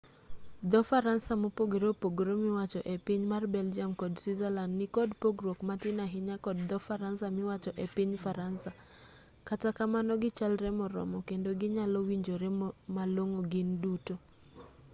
dho-faransa 0.71 1.31
mopogore 1.41 1.85
opogore 1.93 2.33
miwacho 2.43 2.79
e 2.93 2.95
piny 3.05 3.21
mar 3.31 3.43
belgium 3.55 3.91
kod 4.01 4.13
switzerland 4.21 4.71
nikod 4.79 5.09
pogruok 5.21 5.59
matin 5.69 5.97
ahinya 6.05 6.35
kod 6.45 6.57
dho-faransa 6.69 7.25
miwacho 7.37 7.71
e 7.83 7.85
piny 7.95 8.11
faransa 8.23 8.71
kata 9.47 9.69
kamano 9.77 10.11
gichalre 10.21 10.69
moromo 10.79 11.17
kendo 11.27 11.49
ginyalowinjore 11.59 12.47
malong'o 12.95 13.41
gin 13.51 13.69
duto 13.81 14.15